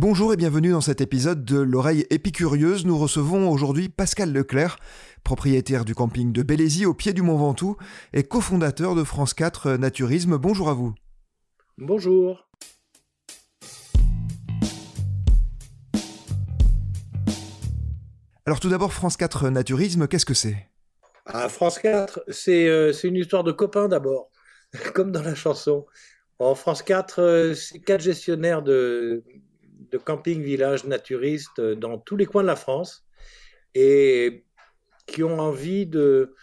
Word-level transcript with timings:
Bonjour 0.00 0.32
et 0.32 0.36
bienvenue 0.36 0.70
dans 0.70 0.80
cet 0.80 1.00
épisode 1.00 1.44
de 1.44 1.58
l'oreille 1.58 2.06
épicurieuse. 2.10 2.86
Nous 2.86 2.96
recevons 2.96 3.50
aujourd'hui 3.50 3.88
Pascal 3.88 4.32
Leclerc, 4.32 4.78
propriétaire 5.24 5.84
du 5.84 5.96
camping 5.96 6.32
de 6.32 6.44
Bélézy 6.44 6.86
au 6.86 6.94
pied 6.94 7.12
du 7.12 7.20
Mont 7.20 7.36
Ventoux 7.36 7.76
et 8.12 8.22
cofondateur 8.22 8.94
de 8.94 9.02
France 9.02 9.34
4 9.34 9.72
Naturisme. 9.72 10.38
Bonjour 10.38 10.68
à 10.68 10.74
vous. 10.74 10.94
Bonjour. 11.78 12.48
Alors 18.46 18.60
tout 18.60 18.68
d'abord, 18.68 18.92
France 18.92 19.16
4 19.16 19.50
Naturisme, 19.50 20.06
qu'est-ce 20.06 20.26
que 20.26 20.32
c'est? 20.32 20.68
Ah, 21.26 21.48
France 21.48 21.80
4, 21.80 22.20
euh, 22.48 22.92
c'est 22.92 23.08
une 23.08 23.16
histoire 23.16 23.42
de 23.42 23.50
copains 23.50 23.88
d'abord, 23.88 24.30
comme 24.94 25.10
dans 25.10 25.22
la 25.22 25.34
chanson. 25.34 25.86
En 26.38 26.54
France 26.54 26.84
4, 26.84 27.20
euh, 27.20 27.54
c'est 27.54 27.80
quatre 27.80 28.02
gestionnaires 28.02 28.62
de, 28.62 29.24
de 29.90 29.98
camping 29.98 30.42
village 30.42 30.84
naturistes 30.84 31.60
dans 31.60 31.98
tous 31.98 32.16
les 32.16 32.26
coins 32.26 32.42
de 32.42 32.48
la 32.48 32.56
France 32.56 33.06
et 33.74 34.44
qui 35.06 35.22
ont 35.22 35.38
envie 35.38 35.86
de, 35.86 36.34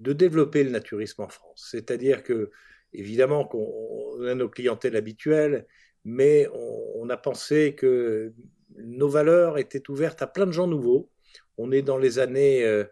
de 0.00 0.12
développer 0.12 0.64
le 0.64 0.70
naturisme 0.70 1.22
en 1.22 1.28
France. 1.28 1.68
C'est-à-dire 1.70 2.22
que, 2.22 2.50
évidemment, 2.92 3.44
qu'on 3.44 4.24
a 4.26 4.34
nos 4.34 4.48
clientèles 4.48 4.96
habituelles, 4.96 5.66
mais 6.04 6.48
on, 6.52 7.08
a 7.08 7.16
pensé 7.16 7.74
que 7.74 8.32
nos 8.76 9.08
valeurs 9.08 9.58
étaient 9.58 9.90
ouvertes 9.90 10.22
à 10.22 10.26
plein 10.26 10.46
de 10.46 10.52
gens 10.52 10.66
nouveaux. 10.66 11.10
On 11.56 11.72
est 11.72 11.82
dans 11.82 11.98
les 11.98 12.18
années 12.18 12.84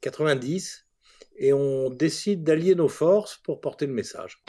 90 0.00 0.86
euh, 0.86 1.44
et 1.44 1.52
on 1.52 1.90
décide 1.90 2.44
d'allier 2.44 2.74
nos 2.74 2.88
forces 2.88 3.36
pour 3.36 3.60
porter 3.60 3.86
le 3.86 3.92
message. 3.92 4.42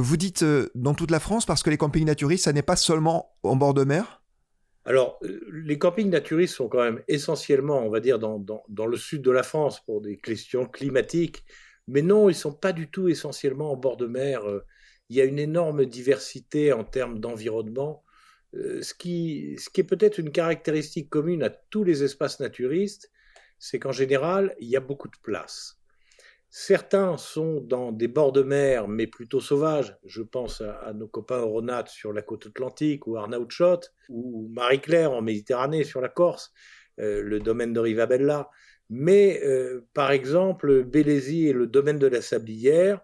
Vous 0.00 0.16
dites 0.16 0.44
euh, 0.44 0.70
dans 0.76 0.94
toute 0.94 1.10
la 1.10 1.18
France 1.18 1.44
parce 1.44 1.64
que 1.64 1.70
les 1.70 1.76
campings 1.76 2.04
naturistes, 2.04 2.44
ça 2.44 2.52
n'est 2.52 2.62
pas 2.62 2.76
seulement 2.76 3.34
en 3.42 3.56
bord 3.56 3.74
de 3.74 3.82
mer? 3.82 4.22
Alors, 4.84 5.18
euh, 5.24 5.40
les 5.52 5.76
campings 5.76 6.08
naturistes 6.08 6.54
sont 6.54 6.68
quand 6.68 6.84
même 6.84 7.02
essentiellement, 7.08 7.84
on 7.84 7.90
va 7.90 7.98
dire, 7.98 8.20
dans, 8.20 8.86
le 8.86 8.96
sud 8.96 9.22
de 9.22 9.32
la 9.32 9.42
France 9.42 9.84
pour 9.84 10.00
des 10.00 10.16
questions 10.16 10.66
climatiques. 10.66 11.44
Mais 11.88 12.02
non, 12.02 12.28
ils 12.28 12.34
ne 12.34 12.38
sont 12.38 12.52
pas 12.52 12.72
du 12.72 12.88
tout 12.88 13.08
essentiellement 13.08 13.72
en 13.72 13.76
bord 13.76 13.96
de 13.96 14.06
mer. 14.06 14.48
Euh, 14.48 14.64
il 15.08 15.16
y 15.16 15.20
a 15.20 15.24
une 15.24 15.40
énorme 15.40 15.84
diversité 15.84 16.72
en 16.72 16.84
termes 16.84 17.18
d'environnement. 17.18 18.04
Ce 18.52 18.94
qui, 18.94 19.56
ce 19.58 19.68
qui 19.68 19.80
est 19.80 19.84
peut-être 19.84 20.18
une 20.18 20.30
caractéristique 20.30 21.10
commune 21.10 21.42
à 21.42 21.50
tous 21.50 21.82
les 21.82 22.04
espaces 22.04 22.40
naturistes, 22.40 23.10
c'est 23.58 23.78
qu'en 23.78 23.92
général, 23.92 24.54
il 24.60 24.68
y 24.68 24.76
a 24.76 24.80
beaucoup 24.80 25.08
de 25.08 25.16
place. 25.22 25.77
Certains 26.50 27.18
sont 27.18 27.60
dans 27.60 27.92
des 27.92 28.08
bords 28.08 28.32
de 28.32 28.42
mer, 28.42 28.88
mais 28.88 29.06
plutôt 29.06 29.40
sauvages. 29.40 29.96
Je 30.06 30.22
pense 30.22 30.62
à, 30.62 30.92
nos 30.94 31.06
copains 31.06 31.40
Oronates 31.40 31.90
sur 31.90 32.12
la 32.12 32.22
côte 32.22 32.46
atlantique, 32.46 33.06
ou 33.06 33.16
Arnaud 33.16 33.48
Schott, 33.50 33.92
ou 34.08 34.48
Marie-Claire 34.52 35.12
en 35.12 35.20
Méditerranée 35.20 35.84
sur 35.84 36.00
la 36.00 36.08
Corse, 36.08 36.52
euh, 37.00 37.20
le 37.22 37.38
domaine 37.38 37.74
de 37.74 37.80
Rivabella. 37.80 38.48
Mais 38.88 39.42
euh, 39.44 39.86
par 39.92 40.10
exemple, 40.10 40.84
Bélézy 40.84 41.48
et 41.48 41.52
le 41.52 41.66
domaine 41.66 41.98
de 41.98 42.06
la 42.06 42.22
Sablière. 42.22 43.02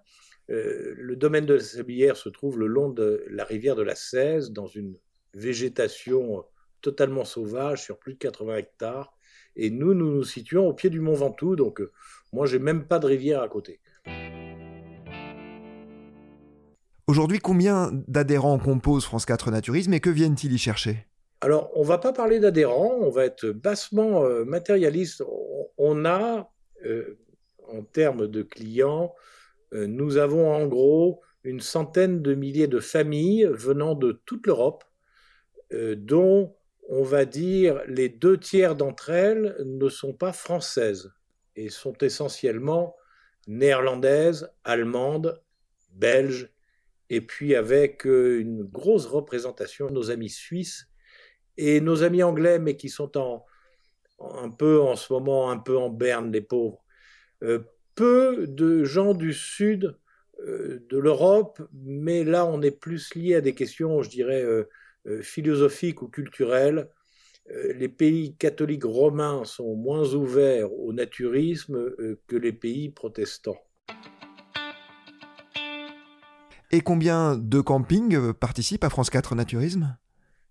Euh, 0.50 0.94
le 0.96 1.16
domaine 1.16 1.44
de 1.44 1.54
la 1.54 1.60
Sablière 1.60 2.16
se 2.16 2.30
trouve 2.30 2.58
le 2.58 2.66
long 2.66 2.88
de 2.88 3.24
la 3.28 3.44
rivière 3.44 3.76
de 3.76 3.82
la 3.82 3.94
Cèze, 3.94 4.52
dans 4.52 4.66
une 4.66 4.96
végétation 5.34 6.44
totalement 6.80 7.24
sauvage 7.24 7.82
sur 7.82 7.98
plus 7.98 8.14
de 8.14 8.18
80 8.18 8.56
hectares. 8.56 9.13
Et 9.56 9.70
nous, 9.70 9.94
nous 9.94 10.10
nous 10.10 10.24
situons 10.24 10.66
au 10.68 10.72
pied 10.72 10.90
du 10.90 11.00
mont 11.00 11.14
Ventoux, 11.14 11.56
donc 11.56 11.80
euh, 11.80 11.92
moi, 12.32 12.46
j'ai 12.46 12.58
même 12.58 12.86
pas 12.86 12.98
de 12.98 13.06
rivière 13.06 13.42
à 13.42 13.48
côté. 13.48 13.80
Aujourd'hui, 17.06 17.38
combien 17.38 17.90
d'adhérents 18.08 18.58
composent 18.58 19.04
France 19.04 19.26
4 19.26 19.50
Naturisme 19.50 19.92
et 19.94 20.00
que 20.00 20.10
viennent-ils 20.10 20.52
y 20.52 20.58
chercher? 20.58 21.06
Alors, 21.40 21.70
on 21.74 21.82
va 21.82 21.98
pas 21.98 22.12
parler 22.12 22.40
d'adhérents, 22.40 22.96
on 23.00 23.10
va 23.10 23.24
être 23.24 23.50
bassement 23.50 24.24
euh, 24.24 24.44
matérialiste. 24.44 25.22
On 25.76 26.04
a, 26.04 26.50
euh, 26.86 27.18
en 27.68 27.82
termes 27.82 28.26
de 28.26 28.42
clients, 28.42 29.14
nous 29.72 30.18
avons 30.18 30.54
en 30.54 30.68
gros 30.68 31.20
une 31.42 31.60
centaine 31.60 32.22
de 32.22 32.36
milliers 32.36 32.68
de 32.68 32.78
familles 32.78 33.48
venant 33.50 33.96
de 33.96 34.20
toute 34.24 34.46
l'Europe, 34.46 34.84
dont 35.72 36.54
on 36.88 37.02
va 37.02 37.24
dire, 37.24 37.82
les 37.86 38.08
deux 38.08 38.38
tiers 38.38 38.74
d'entre 38.74 39.10
elles 39.10 39.56
ne 39.64 39.88
sont 39.88 40.12
pas 40.12 40.32
françaises 40.32 41.12
et 41.56 41.68
sont 41.68 41.96
essentiellement 41.98 42.96
néerlandaises, 43.46 44.50
allemandes, 44.64 45.40
belges, 45.92 46.50
et 47.10 47.20
puis 47.20 47.54
avec 47.54 48.06
euh, 48.06 48.40
une 48.40 48.62
grosse 48.62 49.06
représentation 49.06 49.86
de 49.88 49.92
nos 49.92 50.10
amis 50.10 50.30
suisses 50.30 50.88
et 51.56 51.80
nos 51.80 52.02
amis 52.02 52.22
anglais, 52.22 52.58
mais 52.58 52.76
qui 52.76 52.88
sont 52.88 53.16
en, 53.16 53.44
un 54.18 54.50
peu 54.50 54.80
en 54.80 54.96
ce 54.96 55.12
moment, 55.12 55.50
un 55.50 55.58
peu 55.58 55.76
en 55.76 55.90
berne, 55.90 56.32
les 56.32 56.40
pauvres. 56.40 56.82
Euh, 57.42 57.60
peu 57.94 58.46
de 58.48 58.84
gens 58.84 59.14
du 59.14 59.32
sud 59.32 59.96
euh, 60.40 60.84
de 60.88 60.98
l'Europe, 60.98 61.62
mais 61.72 62.24
là 62.24 62.44
on 62.46 62.60
est 62.62 62.72
plus 62.72 63.14
lié 63.14 63.36
à 63.36 63.40
des 63.40 63.54
questions, 63.54 64.02
je 64.02 64.10
dirais, 64.10 64.44
philosophiques 65.22 66.02
ou 66.02 66.08
culturelles, 66.08 66.88
euh, 67.50 67.74
les 67.74 67.88
pays 67.88 68.36
catholiques 68.36 68.84
romains 68.84 69.44
sont 69.44 69.74
moins 69.74 70.14
ouverts 70.14 70.72
au 70.72 70.92
naturisme 70.92 71.76
euh, 71.76 72.20
que 72.26 72.36
les 72.36 72.52
pays 72.52 72.88
protestants. 72.88 73.58
Et 76.70 76.80
combien 76.80 77.36
de 77.36 77.60
campings 77.60 78.32
participent 78.32 78.84
à 78.84 78.90
France 78.90 79.10
4 79.10 79.34
Naturisme? 79.34 79.96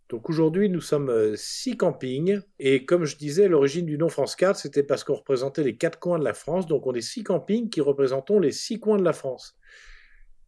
Donc 0.09 0.29
aujourd'hui, 0.29 0.69
nous 0.69 0.81
sommes 0.81 1.35
six 1.35 1.75
campings. 1.75 2.39
Et 2.59 2.85
comme 2.85 3.05
je 3.05 3.17
disais, 3.17 3.47
l'origine 3.47 3.85
du 3.85 3.97
nom 3.97 4.09
France 4.09 4.35
4, 4.35 4.55
c'était 4.55 4.83
parce 4.83 5.03
qu'on 5.03 5.15
représentait 5.15 5.63
les 5.63 5.75
quatre 5.75 5.99
coins 5.99 6.19
de 6.19 6.23
la 6.23 6.35
France. 6.35 6.67
Donc 6.67 6.85
on 6.85 6.93
est 6.93 7.01
six 7.01 7.23
campings 7.23 7.69
qui 7.69 7.81
représentons 7.81 8.39
les 8.39 8.51
six 8.51 8.79
coins 8.79 8.97
de 8.97 9.03
la 9.03 9.13
France 9.13 9.57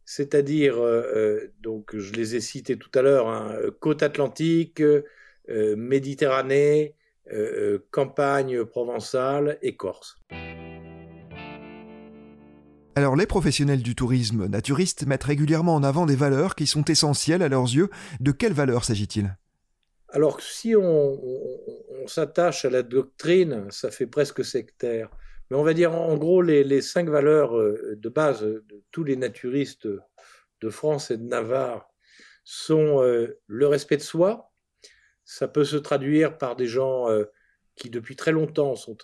c'est-à-dire, 0.06 0.78
euh, 0.78 1.02
euh, 1.14 1.52
donc 1.60 1.96
je 1.96 2.12
les 2.12 2.36
ai 2.36 2.40
cités 2.40 2.78
tout 2.78 2.96
à 2.96 3.02
l'heure, 3.02 3.28
hein, 3.28 3.56
côte 3.80 4.02
atlantique, 4.02 4.80
euh, 4.80 5.02
Méditerranée, 5.76 6.94
campagne 7.90 8.64
provençale 8.64 9.58
et 9.62 9.76
Corse. 9.76 10.16
Alors 12.94 13.16
les 13.16 13.26
professionnels 13.26 13.82
du 13.82 13.94
tourisme 13.94 14.46
naturiste 14.46 15.06
mettent 15.06 15.24
régulièrement 15.24 15.74
en 15.74 15.82
avant 15.82 16.06
des 16.06 16.16
valeurs 16.16 16.54
qui 16.54 16.66
sont 16.66 16.84
essentielles 16.84 17.42
à 17.42 17.48
leurs 17.48 17.64
yeux. 17.64 17.90
De 18.20 18.32
quelles 18.32 18.52
valeurs 18.52 18.84
s'agit-il? 18.84 19.36
Alors 20.08 20.40
si 20.40 20.74
on 20.76 21.18
s'attache 22.06 22.64
à 22.64 22.70
la 22.70 22.82
doctrine, 22.82 23.66
ça 23.70 23.90
fait 23.90 24.06
presque 24.06 24.44
sectaire. 24.44 25.10
Mais 25.50 25.56
on 25.56 25.62
va 25.62 25.74
dire 25.74 25.94
en 25.94 26.16
gros 26.16 26.42
les, 26.42 26.80
cinq 26.80 27.08
valeurs 27.08 27.56
euh, 27.56 27.96
de 27.96 28.08
base 28.08 28.42
de 28.42 28.84
tous 28.90 29.04
les 29.04 29.16
naturistes 29.16 29.88
de 30.60 30.70
France 30.70 31.10
et 31.10 31.16
de 31.16 31.22
Navarre 31.22 31.88
sont 32.44 33.02
euh, 33.02 33.38
le 33.46 33.66
respect 33.66 33.96
de 33.96 34.02
soi. 34.02 34.52
Ça 35.24 35.48
peut 35.48 35.64
se 35.64 35.76
traduire 35.76 36.38
par 36.38 36.56
des 36.56 36.66
gens 36.66 37.10
euh, 37.10 37.24
qui 37.76 37.90
depuis 37.90 38.16
très 38.16 38.32
longtemps 38.32 38.74
sont 38.74 38.96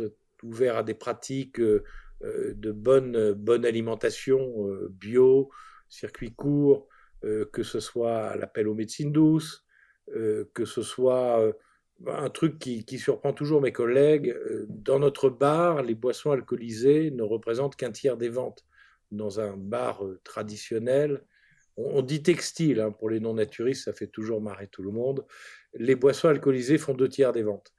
ouverts 0.42 0.78
à 0.78 0.82
des 0.82 0.94
pratiques 0.94 1.60
de 1.60 2.72
bonne, 2.72 3.32
bonne 3.32 3.64
alimentation 3.64 4.66
bio, 4.91 5.50
circuit 5.88 6.34
court, 6.34 6.88
que 7.20 7.62
ce 7.62 7.80
soit 7.80 8.34
l'appel 8.36 8.66
aux 8.66 8.74
médecines 8.74 9.12
douces, 9.12 9.66
que 10.06 10.64
ce 10.64 10.82
soit 10.82 11.53
un 12.06 12.30
truc 12.30 12.58
qui, 12.58 12.98
surprend 12.98 13.32
toujours 13.32 13.60
mes 13.60 13.72
collègues, 13.72 14.30
euh, 14.30 14.66
dans 14.69 14.98
notre 14.98 15.30
bar, 15.30 15.83
les 15.83 15.94
boissons 15.94 16.30
alcoolisées 16.30 17.10
ne 17.10 17.22
représentent 17.22 17.77
qu'un 17.77 17.92
tiers 17.92 18.16
des 18.16 18.28
ventes. 18.28 18.65
Dans 19.10 19.41
un 19.41 19.56
bar 19.56 20.04
euh, 20.04 20.21
traditionnel, 20.24 21.22
on, 21.77 22.03
dit 22.03 22.22
textile, 22.22 22.80
hein, 22.80 22.91
pour 22.91 23.10
les 23.10 23.21
non-naturistes, 23.21 23.84
ça 23.84 23.92
fait 23.92 24.09
toujours 24.09 24.41
marrer 24.42 24.68
tout 24.68 24.83
le 24.83 24.91
monde, 24.91 25.24
les 25.74 25.94
boissons 25.94 26.28
alcoolisées 26.28 26.78
font 26.78 26.94
deux 26.94 27.09
tiers 27.09 27.33
des 27.33 27.42
ventes. 27.42 27.72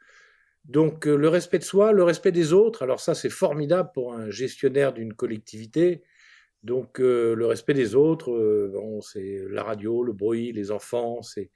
Donc 0.66 1.06
euh, 1.08 1.16
le 1.16 1.28
respect 1.28 1.60
de 1.60 1.64
soi, 1.64 1.92
le 1.92 2.04
respect 2.04 2.32
des 2.32 2.54
autres, 2.54 2.84
alors 2.84 3.02
ça 3.02 3.16
c'est 3.16 3.30
formidable 3.30 3.92
pour 3.94 4.14
un 4.14 4.30
gestionnaire 4.30 4.94
d'une 4.94 5.14
collectivité. 5.14 6.04
Donc 6.64 7.00
le 7.00 7.46
respect 7.46 7.74
des 7.74 7.94
autres, 7.94 8.32
c'est 9.02 9.44
la 9.50 9.64
radio, 9.64 10.02
le 10.02 10.14
bruit, 10.14 10.54
les 10.54 10.72
enfants, 10.72 11.22
c'est 11.22 11.52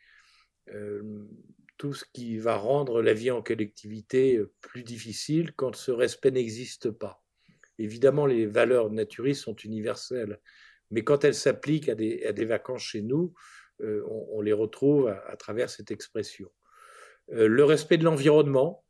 tout 1.78 1.94
ce 1.94 2.06
qui 2.14 2.38
va 2.38 2.56
rendre 2.56 3.02
la 3.02 3.14
vie 3.14 3.32
en 3.32 3.42
collectivité 3.42 4.38
euh, 4.38 4.52
plus 4.62 4.84
difficile 4.84 5.54
quand 5.54 5.76
ce 5.76 5.92
respect 5.92 6.32
n'existe 6.32 6.92
pas. 6.92 7.24
Évidemment, 7.80 8.26
les 8.26 8.46
valeurs 8.46 8.90
naturistes 8.90 9.44
sont 9.44 9.56
universelles, 9.56 10.40
mais 10.90 11.04
quand 11.04 11.24
elles 11.24 11.36
s'appliquent 11.36 11.90
à 11.90 11.96
des, 11.96 12.46
vacances 12.46 12.82
chez 12.82 13.02
nous, 13.02 13.34
euh, 13.82 14.04
on, 14.08 14.42
les 14.42 14.54
retrouve 14.54 15.08
à, 15.08 15.36
travers 15.38 15.70
cette 15.70 15.92
expression. 15.92 16.50
Euh, 17.32 17.48
le 17.48 17.64
respect 17.64 17.98
de 17.98 18.04
l'environnement, 18.04 18.84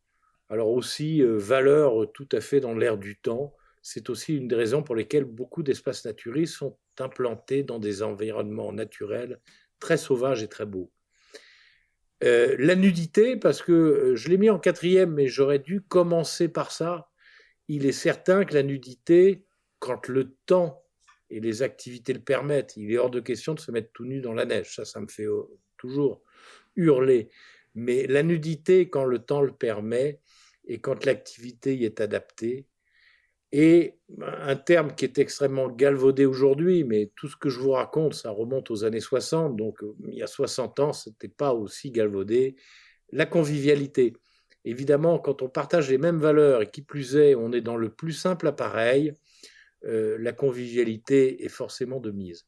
alors 0.50 0.70
aussi 0.70 1.22
valeur 1.22 2.10
tout 2.14 2.30
à 2.32 2.40
fait 2.40 2.62
dans 2.62 2.74
l'air 2.74 2.98
du 2.98 3.20
temps, 3.20 3.54
c'est 3.82 4.10
aussi 4.10 4.38
une 4.38 4.48
des 4.48 4.56
raisons 4.56 4.84
pour 4.84 4.96
lesquelles 4.96 5.26
beaucoup 5.26 5.64
d'espaces 5.64 6.06
naturistes 6.06 6.56
sont 6.56 6.78
implantés 7.00 7.64
dans 7.64 7.80
des 7.80 8.02
environnements 8.04 8.72
naturels 8.72 9.42
très 9.80 9.98
sauvage 9.98 10.44
et 10.44 10.48
très 10.48 10.66
beau. 10.66 10.92
Euh, 12.24 12.56
la 12.58 12.76
nudité, 12.76 13.38
parce 13.38 13.62
que 13.62 13.72
euh, 13.72 14.16
je 14.16 14.30
l'ai 14.30 14.38
mis 14.38 14.50
en 14.50 14.60
quatrième, 14.60 15.14
mais 15.14 15.28
j'aurais 15.28 15.60
dû 15.60 15.82
commencer 15.82 16.48
par 16.50 16.72
ça. 16.72 17.10
Il 17.68 17.86
est 17.86 17.92
certain 17.92 18.46
que 18.46 18.54
la 18.54 18.64
nudité, 18.64 19.46
quand 19.80 20.08
le 20.08 20.34
temps 20.46 20.84
et 21.30 21.40
les 21.40 21.62
activités 21.62 22.14
le 22.14 22.22
permettent, 22.22 22.76
il 22.78 22.92
est 22.92 22.98
hors 22.98 23.12
de 23.12 23.20
question 23.20 23.54
de 23.54 23.60
se 23.60 23.72
mettre 23.72 23.92
tout 23.94 24.06
nu 24.06 24.22
dans 24.22 24.34
la 24.34 24.46
neige. 24.46 24.76
Ça, 24.76 24.86
ça 24.86 25.00
me 25.00 25.08
fait 25.08 25.28
toujours 25.78 26.24
hurler. 26.76 27.30
Mais 27.76 28.08
la 28.08 28.24
nudité, 28.24 28.90
quand 28.90 29.06
le 29.06 29.20
temps 29.20 29.42
le 29.42 29.52
permet 29.52 30.20
et 30.66 30.80
quand 30.80 31.06
l'activité 31.06 31.76
y 31.76 31.86
est 31.86 32.02
adaptée, 32.02 32.66
et 33.52 33.96
un 34.22 34.56
terme 34.56 34.94
qui 34.94 35.06
est 35.06 35.18
extrêmement 35.20 35.70
galvaudé 35.70 36.26
aujourd'hui, 36.26 36.84
mais 36.84 37.12
tout 37.16 37.28
ce 37.28 37.38
que 37.38 37.50
je 37.50 37.60
vous 37.60 37.72
raconte, 37.72 38.14
ça 38.14 38.30
remonte 38.30 38.72
aux 38.72 38.84
années 38.84 39.00
60, 39.00 39.56
donc 39.56 39.82
euh, 39.84 39.96
il 40.08 40.16
y 40.16 40.24
a 40.24 40.28
60 40.28 40.80
ans, 40.80 40.94
ce 40.94 41.10
n'était 41.10 41.30
pas 41.30 41.54
aussi 41.54 41.92
galvaudé, 41.92 42.56
la 43.12 43.26
convivialité. 43.26 44.14
Évidemment, 44.66 45.18
quand 45.20 45.42
on 45.42 45.50
partage 45.50 45.90
les 45.90 45.98
mêmes 45.98 46.20
valeurs 46.20 46.62
et 46.62 46.68
qui 46.68 46.82
plus 46.82 47.16
est, 47.16 47.36
on 47.36 47.54
est 47.54 47.62
dans 47.62 47.78
le 47.78 47.90
plus 47.90 48.12
simple 48.12 48.48
appareil, 48.48 49.14
euh, 49.86 50.18
la 50.20 50.34
convivialité 50.34 51.46
est 51.46 51.50
forcément 51.50 52.00
de 52.00 52.12
mise. 52.12 52.46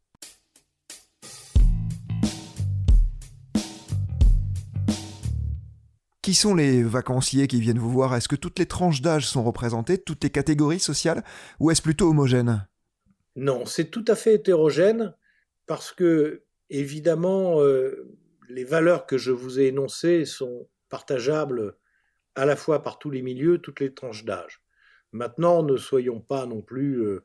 Qui 6.29 6.35
sont 6.35 6.53
les 6.53 6.83
vacanciers 6.83 7.47
qui 7.47 7.59
viennent 7.59 7.79
vous 7.79 7.89
voir? 7.89 8.15
Est-ce 8.15 8.27
que 8.27 8.35
toutes 8.35 8.59
les 8.59 8.67
tranches 8.67 9.01
d'âge 9.01 9.27
sont 9.27 9.41
représentées, 9.43 9.97
toutes 9.97 10.23
les 10.23 10.29
catégories 10.29 10.79
sociales, 10.79 11.23
ou 11.59 11.71
est-ce 11.71 11.81
plutôt 11.81 12.07
homogène? 12.07 12.67
Non, 13.35 13.65
c'est 13.65 13.85
tout 13.85 14.05
à 14.07 14.13
fait 14.13 14.35
hétérogène 14.35 15.15
parce 15.65 15.91
que, 15.91 16.43
évidemment, 16.69 17.63
euh, 17.63 18.07
les 18.47 18.63
valeurs 18.63 19.07
que 19.07 19.17
je 19.17 19.31
vous 19.31 19.59
ai 19.59 19.69
énoncées 19.69 20.25
sont 20.25 20.69
partageables 20.89 21.75
à 22.35 22.45
la 22.45 22.55
fois 22.55 22.83
par 22.83 22.99
tous 22.99 23.09
les 23.09 23.23
milieux, 23.23 23.57
toutes 23.57 23.79
les 23.79 23.91
tranches 23.91 24.23
d'âge. 24.23 24.61
Maintenant, 25.11 25.63
ne 25.63 25.77
soyons 25.77 26.19
pas 26.19 26.45
non 26.45 26.61
plus... 26.61 27.01
Euh, 27.01 27.23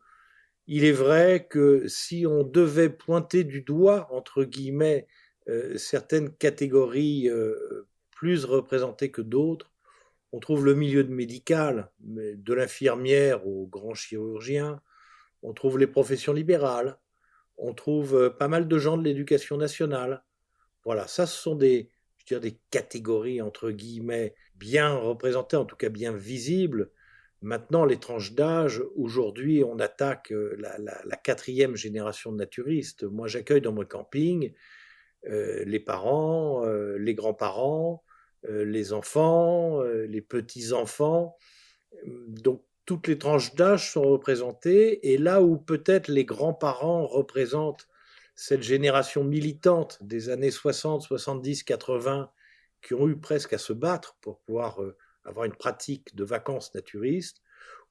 il 0.66 0.86
est 0.86 0.92
vrai 0.92 1.46
que 1.50 1.86
si 1.88 2.24
on 2.26 2.42
devait 2.42 2.88
pointer 2.88 3.44
du 3.44 3.60
doigt, 3.60 4.08
entre 4.10 4.44
guillemets, 4.44 5.06
euh, 5.50 5.76
certaines 5.76 6.34
catégories 6.34 7.28
plus 8.24 8.46
représentés 8.46 9.10
que 9.10 9.20
d'autres. 9.20 9.70
On 10.32 10.40
trouve 10.40 10.64
le 10.64 10.72
milieu 10.72 11.04
médical, 11.04 11.90
de 12.00 12.54
l'infirmière 12.54 13.46
au 13.46 13.66
grand 13.66 13.92
chirurgien. 13.92 14.80
On 15.42 15.52
trouve 15.52 15.78
les 15.78 15.86
professions 15.86 16.32
libérales. 16.32 16.98
On 17.58 17.74
trouve 17.74 18.16
euh, 18.16 18.30
pas 18.30 18.48
mal 18.48 18.66
de 18.66 18.78
gens 18.78 18.96
de 18.96 19.04
l'éducation 19.04 19.58
nationale. 19.58 20.24
Voilà, 20.86 21.06
ça, 21.06 21.26
ce 21.26 21.38
sont 21.38 21.54
des, 21.54 21.90
je 22.24 22.36
des 22.36 22.58
catégories, 22.70 23.42
entre 23.42 23.70
guillemets, 23.70 24.34
bien 24.54 24.94
représentées, 24.94 25.58
en 25.58 25.66
tout 25.66 25.76
cas 25.76 25.90
bien 25.90 26.14
visibles. 26.14 26.92
Maintenant, 27.42 27.84
les 27.84 27.98
tranches 27.98 28.32
d'âge, 28.32 28.82
aujourd'hui, 28.96 29.62
on 29.64 29.78
attaque 29.78 30.32
euh, 30.32 30.56
la, 30.58 31.16
quatrième 31.18 31.76
génération 31.76 32.32
de 32.32 32.38
naturistes. 32.38 33.04
Moi, 33.04 33.28
j'accueille 33.28 33.60
dans 33.60 33.74
mon 33.74 33.84
camping 33.84 34.54
euh, 35.28 35.62
les 35.66 35.80
parents, 35.80 36.64
les 36.64 37.14
grands-parents, 37.14 38.02
les 38.48 38.92
enfants, 38.92 39.80
euh, 39.82 40.06
les 40.06 40.20
petits-enfants. 40.20 41.36
Donc 42.06 42.62
toutes 42.84 43.08
les 43.08 43.18
tranches 43.18 43.54
d'âge 43.54 43.92
sont 43.92 44.02
représentées 44.02 45.12
et 45.12 45.18
là 45.18 45.40
où 45.42 45.56
peut-être 45.56 46.08
les 46.08 46.24
grands-parents 46.24 47.06
représentent 47.06 47.88
cette 48.34 48.62
génération 48.62 49.24
militante 49.24 49.98
des 50.02 50.28
années 50.28 50.50
60, 50.50 51.02
70, 51.02 51.62
80 51.62 52.30
qui 52.82 52.94
ont 52.94 53.08
eu 53.08 53.16
presque 53.16 53.54
à 53.54 53.58
se 53.58 53.72
battre 53.72 54.16
pour 54.20 54.40
pouvoir 54.40 54.82
euh, 54.82 54.96
avoir 55.24 55.46
une 55.46 55.54
pratique 55.54 56.14
de 56.14 56.24
vacances 56.24 56.74
naturistes, 56.74 57.40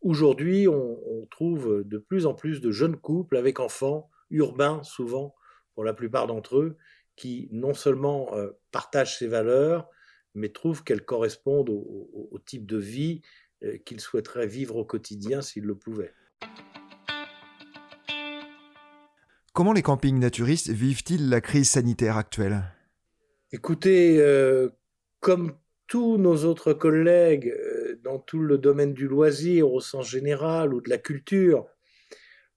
aujourd'hui 0.01 0.67
on, 0.67 1.25
trouve 1.31 1.83
de 1.83 1.97
plus 1.97 2.27
en 2.27 2.35
plus 2.35 2.61
de 2.61 2.69
jeunes 2.69 2.97
couples 2.97 3.38
avec 3.38 3.59
enfants, 3.59 4.11
urbains 4.29 4.83
souvent 4.83 5.33
pour 5.73 5.83
la 5.83 5.94
plupart 5.94 6.27
d'entre 6.27 6.57
eux, 6.57 6.77
qui 7.15 7.49
non 7.51 7.73
seulement 7.73 8.35
partagent 8.71 9.17
ces 9.17 9.27
valeurs, 9.27 9.89
mais 10.35 10.50
trouvent 10.50 10.83
qu'elles 10.83 11.06
correspondent 11.06 11.69
au, 11.69 12.39
type 12.45 12.65
de 12.65 12.77
vie 12.77 13.21
euh, 13.63 13.77
qu'ils 13.85 14.00
souhaiteraient 14.00 14.47
vivre 14.47 14.75
au 14.75 14.85
quotidien 14.85 15.41
s'ils 15.41 15.63
le 15.63 15.75
pouvaient. 15.75 16.13
Comment 19.53 19.74
les 19.74 19.83
campings 19.83 20.19
naturistes 20.19 20.69
vivent-ils 20.69 21.30
la 21.30 21.39
crise 21.39 21.69
sanitaire 21.69 22.18
actuelle? 22.18 22.63
Écoutez, 23.51 24.18
euh, 24.19 24.69
comme 25.19 25.53
tous 25.88 26.18
nos 26.18 26.44
autres 26.44 26.74
collègues 26.74 27.53
euh, 27.56 28.00
dans 28.03 28.18
tout 28.18 28.39
le 28.39 28.57
domaine 28.57 28.94
du 28.94 29.07
loisir 29.07 29.71
au 29.71 29.80
sens 29.80 30.09
général 30.09 30.74
ou 30.74 30.81
de 30.81 30.89
la 30.89 30.97
culture, 30.97 31.68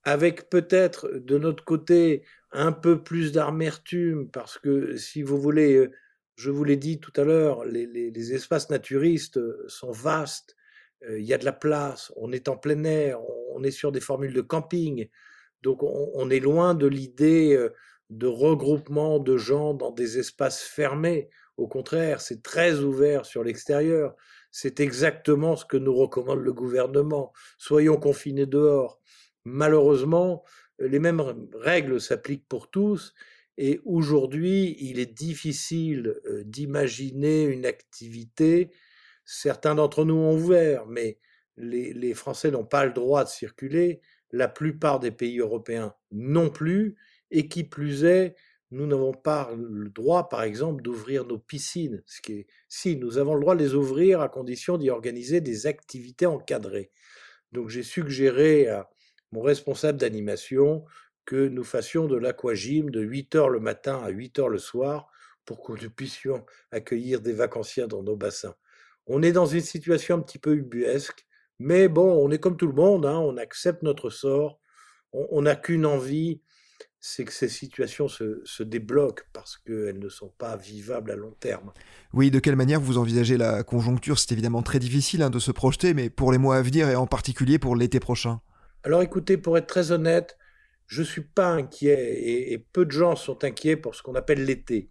avec 0.04 0.48
peut-être 0.48 1.10
de 1.14 1.36
notre 1.36 1.64
côté 1.64 2.22
un 2.50 2.72
peu 2.72 3.02
plus 3.02 3.32
d'amertume, 3.32 4.30
parce 4.30 4.56
que 4.56 4.96
si 4.96 5.22
vous 5.22 5.38
voulez, 5.38 5.90
je 6.36 6.50
vous 6.50 6.64
l'ai 6.64 6.76
dit 6.76 7.00
tout 7.00 7.12
à 7.16 7.24
l'heure, 7.24 7.64
les, 7.64 8.34
espaces 8.34 8.70
naturistes 8.70 9.38
euh, 9.38 9.64
sont 9.68 9.90
vastes, 9.90 10.54
euh, 11.08 11.18
il 11.18 11.24
y 11.24 11.34
a 11.34 11.38
de 11.38 11.44
la 11.44 11.52
place, 11.52 12.12
on 12.16 12.30
est 12.30 12.48
en 12.48 12.56
plein 12.56 12.84
air, 12.84 13.18
on, 13.54 13.64
est 13.64 13.70
sur 13.70 13.90
des 13.90 14.00
formules 14.00 14.34
de 14.34 14.42
camping, 14.42 15.08
donc 15.62 15.82
on, 15.82 16.30
est 16.30 16.40
loin 16.40 16.74
de 16.74 16.86
l'idée 16.86 17.54
euh, 17.54 17.70
de 18.10 18.26
regroupement 18.26 19.18
de 19.18 19.36
gens 19.36 19.72
dans 19.74 19.90
des 19.90 20.18
espaces 20.18 20.62
fermés. 20.62 21.30
Au 21.56 21.66
contraire, 21.66 22.20
c'est 22.20 22.42
très 22.42 22.80
ouvert 22.80 23.24
sur 23.24 23.42
l'extérieur. 23.42 24.14
C'est 24.52 24.78
exactement 24.78 25.56
ce 25.56 25.64
que 25.64 25.78
nous 25.78 25.94
recommande 25.94 26.40
le 26.40 26.52
gouvernement. 26.52 27.32
Soyons 27.58 27.96
confinés 27.96 28.46
dehors. 28.46 29.00
Malheureusement, 29.44 30.44
les 30.78 30.98
mêmes 30.98 31.22
règles 31.54 32.00
s'appliquent 32.00 32.46
pour 32.46 32.70
tous 32.70 33.14
et 33.58 33.80
aujourd'hui, 33.84 34.76
il 34.80 34.98
est 34.98 35.12
difficile 35.12 36.14
d'imaginer 36.44 37.44
une 37.44 37.64
activité. 37.64 38.70
Certains 39.24 39.74
d'entre 39.74 40.04
nous 40.04 40.14
ont 40.14 40.34
ouvert, 40.34 40.86
mais 40.86 41.18
les, 41.56 42.14
Français 42.14 42.50
n'ont 42.50 42.66
pas 42.66 42.84
le 42.84 42.92
droit 42.92 43.24
de 43.24 43.30
circuler. 43.30 44.00
La 44.30 44.48
plupart 44.48 45.00
des 45.00 45.10
pays 45.10 45.38
européens 45.38 45.94
non 46.10 46.50
plus. 46.50 46.96
Et 47.30 47.48
qui 47.48 47.64
plus 47.64 48.04
est, 48.04 48.36
nous 48.70 48.86
n'avons 48.86 49.12
pas 49.12 49.50
le 49.56 49.88
droit, 49.88 50.28
par 50.28 50.42
exemple, 50.42 50.82
d'ouvrir 50.82 51.24
nos 51.24 51.38
piscines. 51.38 52.04
Si, 52.68 52.96
nous 52.96 53.18
avons 53.18 53.34
le 53.34 53.40
droit 53.40 53.56
de 53.56 53.64
les 53.64 53.74
ouvrir 53.74 54.20
à 54.20 54.28
condition 54.28 54.78
d'y 54.78 54.90
organiser 54.90 55.40
des 55.40 55.66
activités 55.66 56.26
encadrées. 56.26 56.92
Donc 57.52 57.68
j'ai 57.68 57.82
suggéré 57.82 58.68
à 58.68 58.88
mon 59.32 59.40
responsable 59.40 59.98
d'animation 59.98 60.84
que 61.26 61.48
nous 61.48 61.64
fassions 61.64 62.06
de 62.06 62.16
l'aquagym 62.16 62.90
de 62.90 63.02
8 63.02 63.34
heures 63.34 63.48
le 63.50 63.60
matin 63.60 64.00
à 64.02 64.08
8 64.08 64.38
heures 64.38 64.48
le 64.48 64.58
soir 64.58 65.10
pour 65.44 65.62
que 65.62 65.72
nous 65.72 65.90
puissions 65.90 66.46
accueillir 66.70 67.20
des 67.20 67.32
vacanciers 67.32 67.86
dans 67.86 68.02
nos 68.02 68.16
bassins. 68.16 68.54
On 69.06 69.22
est 69.22 69.32
dans 69.32 69.46
une 69.46 69.60
situation 69.60 70.16
un 70.16 70.20
petit 70.20 70.38
peu 70.38 70.54
ubuesque, 70.54 71.26
mais 71.58 71.88
bon, 71.88 72.12
on 72.24 72.30
est 72.30 72.38
comme 72.38 72.56
tout 72.56 72.66
le 72.66 72.72
monde, 72.72 73.06
hein, 73.06 73.18
on 73.18 73.36
accepte 73.36 73.82
notre 73.82 74.10
sort, 74.10 74.60
on 75.12 75.42
n'a 75.42 75.56
qu'une 75.56 75.86
envie, 75.86 76.40
c'est 77.00 77.24
que 77.24 77.32
ces 77.32 77.48
situations 77.48 78.08
se, 78.08 78.62
débloquent 78.62 79.24
parce 79.32 79.56
qu'elles 79.58 79.98
ne 79.98 80.08
sont 80.08 80.32
pas 80.38 80.56
vivables 80.56 81.12
à 81.12 81.16
long 81.16 81.34
terme. 81.38 81.72
Oui, 82.12 82.30
de 82.30 82.40
quelle 82.40 82.56
manière 82.56 82.80
vous 82.80 82.98
envisagez 82.98 83.36
la 83.36 83.62
conjoncture? 83.62 84.18
C'est 84.18 84.32
évidemment 84.32 84.62
très 84.62 84.80
difficile 84.80 85.22
hein, 85.22 85.30
de 85.30 85.38
se 85.38 85.52
projeter, 85.52 85.94
mais 85.94 86.10
pour 86.10 86.32
les 86.32 86.38
mois 86.38 86.56
à 86.56 86.62
venir 86.62 86.88
et 86.88 86.96
en 86.96 87.06
particulier 87.06 87.58
pour 87.58 87.76
l'été 87.76 88.00
prochain. 88.00 88.40
Alors 88.82 89.02
écoutez, 89.02 89.36
pour 89.36 89.56
être 89.56 89.68
très 89.68 89.92
honnête, 89.92 90.36
je 90.86 91.00
ne 91.00 91.06
suis 91.06 91.22
pas 91.22 91.48
inquiet 91.48 92.52
et, 92.52 92.58
peu 92.58 92.84
de 92.84 92.92
gens 92.92 93.16
sont 93.16 93.44
inquiets 93.44 93.76
pour 93.76 93.94
ce 93.94 94.02
qu'on 94.02 94.14
appelle 94.14 94.44
l'été. 94.44 94.90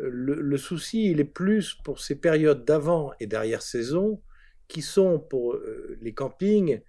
Euh, 0.00 0.08
le, 0.10 0.56
souci, 0.56 1.10
il 1.10 1.20
est 1.20 1.24
plus 1.24 1.74
pour 1.74 2.00
ces 2.00 2.16
périodes 2.16 2.64
d'avant 2.64 3.12
et 3.20 3.26
derrière 3.26 3.62
saison 3.62 4.22
qui 4.68 4.82
sont 4.82 5.18
pour 5.18 5.54
euh, 5.54 5.98
les 6.00 6.14
campings, 6.14 6.80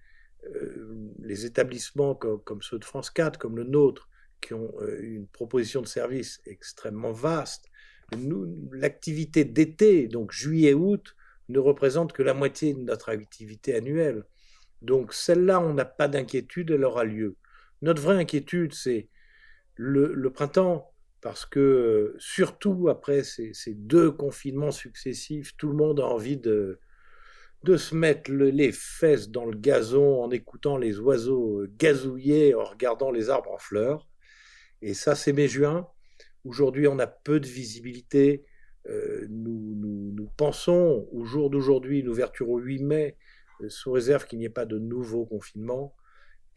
euh, 0.46 1.12
les 1.20 1.46
établissements 1.46 2.16
comme, 2.16 2.62
ceux 2.62 2.80
de 2.80 2.86
France 2.86 3.10
4, 3.10 3.38
comme 3.38 3.58
le 3.58 3.64
nôtre, 3.64 4.10
qui 4.42 4.54
ont 4.54 4.74
une 5.02 5.28
proposition 5.28 5.82
de 5.82 5.88
service 5.88 6.40
extrêmement 6.46 7.12
vaste. 7.12 7.66
L'activité 8.72 9.44
d'été, 9.44 10.08
donc 10.08 10.32
juillet-août, 10.32 11.16
ne 11.50 11.60
représente 11.60 12.14
que 12.14 12.24
la 12.24 12.34
moitié 12.34 12.74
de 12.74 12.80
notre 12.80 13.10
activité 13.10 13.76
annuelle. 13.76 14.24
Donc 14.82 15.14
celle-là, 15.14 15.60
on 15.60 15.74
n'a 15.74 15.86
pas 15.86 16.08
d'inquiétude, 16.08 16.72
elle 16.72 16.86
aura 16.86 17.04
lieu. 17.04 17.36
Notre 17.82 18.02
vraie 18.02 18.18
inquiétude, 18.18 18.74
c'est 18.74 19.08
le, 19.76 20.30
printemps, 20.30 20.92
parce 21.22 21.46
que 21.46 22.16
surtout 22.20 22.90
après 22.90 23.24
ces, 23.24 23.54
deux 23.74 24.12
confinements 24.12 24.72
successifs, 24.72 25.56
tout 25.56 25.70
le 25.70 25.76
monde 25.76 26.00
a 26.00 26.06
envie 26.06 26.38
de, 26.38 26.80
se 27.66 27.96
mettre 27.96 28.32
les 28.32 28.72
fesses 28.72 29.30
dans 29.30 29.46
le 29.46 29.58
gazon 29.58 30.24
en 30.24 30.32
écoutant 30.32 30.78
les 30.78 31.00
oiseaux 31.00 31.66
gazouiller, 31.78 32.56
en 32.56 32.64
regardant 32.64 33.12
les 33.12 33.30
arbres 33.30 33.52
en 33.52 33.58
fleurs. 33.58 34.08
Et 34.82 34.94
ça, 34.94 35.16
c'est 35.16 35.34
mai-juin. 35.34 35.88
Aujourd'hui, 36.46 36.88
on 36.88 37.00
a 37.00 37.08
peu 37.08 37.40
de 37.40 37.48
visibilité. 37.48 38.46
Euh, 38.88 39.28
nous, 39.30 40.30
pensons 40.38 41.08
au 41.12 41.26
jour 41.26 41.50
d'aujourd'hui, 41.50 42.00
une 42.00 42.10
ouverture 42.10 42.50
au 42.50 42.60
8 42.60 42.84
mai, 42.84 43.18
euh, 43.62 43.70
sous 43.70 43.92
réserve 43.92 44.26
qu'il 44.26 44.40
n'y 44.40 44.46
ait 44.46 44.50
pas 44.50 44.66
de 44.66 44.80
nouveau 44.80 45.26
confinement. 45.26 45.94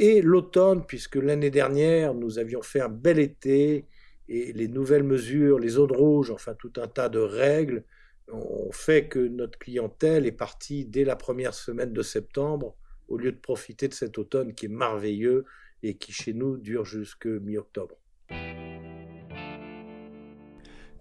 Et 0.05 0.21
l'automne, 0.21 0.85
puisque 0.85 1.15
l'année 1.15 1.53
dernière, 1.53 2.13
nous 2.13 2.41
avions 2.41 2.61
fait 2.61 2.81
un 2.81 2.89
bel 2.89 3.21
été 3.21 3.87
et 4.29 4.53
les 4.53 4.67
nouvelles 4.67 5.05
mesures, 5.05 5.61
les 5.61 5.69
zones 5.69 5.93
rouges, 5.93 6.33
enfin 6.33 6.55
tout 6.55 6.73
un 6.79 6.89
tas 6.89 7.09
de 7.09 7.21
règles, 7.21 7.85
ont 8.27 8.73
fait 8.73 9.07
que 9.07 9.21
notre 9.21 9.61
clientèle 9.61 10.27
est 10.27 10.33
partie 10.33 10.87
dès 10.87 11.05
la 11.05 11.15
première 11.15 11.55
semaine 11.55 11.93
de 11.93 12.03
septembre, 12.03 12.75
au 13.07 13.17
lieu 13.17 13.31
de 13.31 13.37
profiter 13.37 13.87
de 13.87 13.95
cet 13.95 14.19
automne 14.19 14.55
qui 14.55 14.67
est 14.67 14.69
merveilleux 14.69 15.45
et 15.85 15.97
qui 15.97 16.11
chez 16.11 16.33
nous 16.33 16.57
dure 16.57 16.85
jusque 16.85 17.27
mi-octobre. 17.27 18.02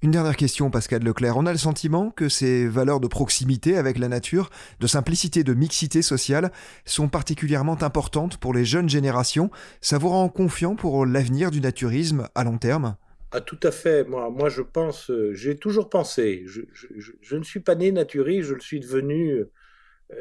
Une 0.03 0.09
dernière 0.09 0.35
question, 0.35 0.71
Pascal 0.71 1.03
Leclerc. 1.03 1.37
On 1.37 1.45
a 1.45 1.51
le 1.51 1.59
sentiment 1.59 2.09
que 2.09 2.27
ces 2.27 2.67
valeurs 2.67 2.99
de 2.99 3.07
proximité 3.07 3.77
avec 3.77 3.99
la 3.99 4.07
nature, 4.07 4.49
de 4.79 4.87
simplicité, 4.87 5.43
de 5.43 5.53
mixité 5.53 6.01
sociale 6.01 6.51
sont 6.85 7.07
particulièrement 7.07 7.77
importantes 7.83 8.37
pour 8.37 8.51
les 8.51 8.65
jeunes 8.65 8.89
générations. 8.89 9.51
Ça 9.79 9.99
vous 9.99 10.09
rend 10.09 10.27
confiant 10.27 10.75
pour 10.75 11.05
l'avenir 11.05 11.51
du 11.51 11.61
naturisme 11.61 12.27
à 12.33 12.43
long 12.43 12.57
terme? 12.57 12.95
Ah, 13.31 13.41
tout 13.41 13.59
à 13.61 13.69
fait. 13.69 14.03
Moi, 14.03 14.49
je 14.49 14.63
pense, 14.63 15.11
euh, 15.11 15.35
j'ai 15.35 15.55
toujours 15.55 15.87
pensé. 15.87 16.45
Je, 16.47 17.35
ne 17.35 17.43
suis 17.43 17.59
pas 17.59 17.75
né 17.75 17.91
naturiste, 17.91 18.49
je 18.49 18.55
le 18.55 18.59
suis 18.59 18.79
devenu 18.79 19.33
euh, 19.33 19.45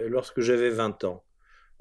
lorsque 0.09 0.43
j'avais 0.43 0.69
20 0.69 1.05
ans. 1.05 1.25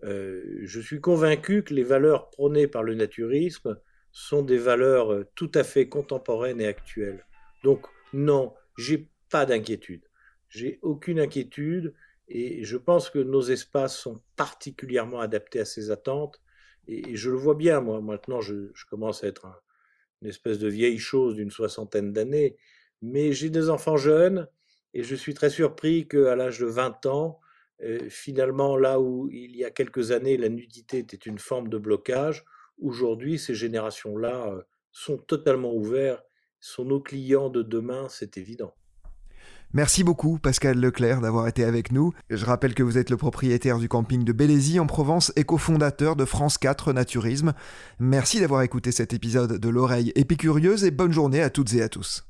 Euh, 0.05 0.41
je 0.63 0.79
suis 0.79 1.01
convaincu 1.01 1.63
que 1.63 1.73
les 1.73 1.83
valeurs 1.83 2.29
prônées 2.29 2.67
par 2.67 2.81
le 2.81 2.95
naturisme 2.95 3.77
sont 4.13 4.41
des 4.41 4.57
valeurs 4.57 5.25
tout 5.35 5.51
à 5.53 5.65
fait 5.65 5.89
contemporaines 5.89 6.61
et 6.61 6.67
actuelles. 6.67 7.25
Donc 7.63 7.87
non, 8.13 8.53
j'ai 8.77 9.09
pas 9.29 9.45
d'inquiétude. 9.45 10.03
J'ai 10.49 10.79
aucune 10.81 11.19
inquiétude 11.19 11.93
et 12.27 12.63
je 12.63 12.77
pense 12.77 13.09
que 13.09 13.19
nos 13.19 13.41
espaces 13.41 13.97
sont 13.97 14.21
particulièrement 14.35 15.19
adaptés 15.19 15.59
à 15.59 15.65
ces 15.65 15.91
attentes. 15.91 16.41
Et, 16.87 17.15
je 17.15 17.29
le 17.29 17.37
vois 17.37 17.55
bien, 17.55 17.81
moi, 17.81 18.01
maintenant, 18.01 18.41
je, 18.41 18.71
commence 18.89 19.23
à 19.23 19.27
être 19.27 19.47
une 20.21 20.29
espèce 20.29 20.59
de 20.59 20.67
vieille 20.67 20.97
chose 20.97 21.35
d'une 21.35 21.51
soixantaine 21.51 22.13
d'années, 22.13 22.57
mais 23.01 23.31
j'ai 23.31 23.49
des 23.49 23.69
enfants 23.69 23.97
jeunes 23.97 24.47
et 24.93 25.03
je 25.03 25.15
suis 25.15 25.33
très 25.33 25.49
surpris 25.49 26.07
qu'à 26.07 26.35
l'âge 26.35 26.59
de 26.59 26.65
20 26.65 27.05
ans, 27.05 27.39
euh, 27.81 28.09
finalement, 28.09 28.75
là 28.75 28.99
où 28.99 29.29
il 29.31 29.55
y 29.55 29.63
a 29.63 29.71
quelques 29.71 30.11
années, 30.11 30.35
la 30.35 30.49
nudité 30.49 30.97
était 30.97 31.15
une 31.15 31.39
forme 31.39 31.69
de 31.69 31.77
blocage, 31.77 32.43
aujourd'hui, 32.79 33.39
ces 33.39 33.55
générations-là 33.55 34.47
euh, 34.51 34.61
sont 34.91 35.17
totalement 35.17 35.73
ouvertes 35.73 36.28
sont 36.59 36.85
nos 36.85 36.99
clients 36.99 37.49
de 37.49 37.63
demain, 37.63 38.07
c'est 38.09 38.37
évident. 38.37 38.73
Merci 39.71 40.03
beaucoup 40.03 40.39
Pascal 40.39 40.79
Leclerc 40.79 41.21
d'avoir 41.21 41.47
été 41.47 41.63
avec 41.63 41.91
nous. 41.91 42.11
Je 42.31 42.43
rappelle 42.43 42.73
que 42.73 42.81
vous 42.81 42.97
êtes 42.97 43.11
le 43.11 43.17
propriétaire 43.17 43.77
du 43.77 43.87
camping 43.87 44.23
de 44.23 44.33
Bélézy 44.33 44.79
en 44.79 44.87
Provence 44.87 45.31
et 45.35 45.43
cofondateur 45.43 46.15
de 46.15 46.25
France 46.25 46.57
4 46.57 46.91
Naturisme. 46.91 47.53
Merci 47.99 48.39
d'avoir 48.39 48.63
écouté 48.63 48.91
cet 48.91 49.13
épisode 49.13 49.59
de 49.59 49.69
l'oreille 49.69 50.11
épicurieuse 50.15 50.85
et 50.85 50.91
bonne 50.91 51.13
journée 51.13 51.41
à 51.41 51.51
toutes 51.51 51.73
et 51.75 51.83
à 51.83 51.89
tous. 51.89 52.23